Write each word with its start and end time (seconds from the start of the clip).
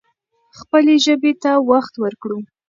خپلې 0.59 0.95
ژبې 1.05 1.31
ته 1.43 1.51
وخت 1.69 1.93
ورکړو. 2.03 2.39